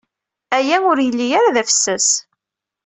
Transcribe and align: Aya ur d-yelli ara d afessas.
Aya 0.57 0.77
ur 0.89 0.97
d-yelli 0.99 1.27
ara 1.39 1.55
d 1.55 1.57
afessas. 1.61 2.07